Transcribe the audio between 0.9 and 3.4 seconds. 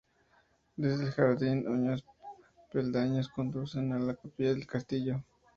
el jardín, unos peldaños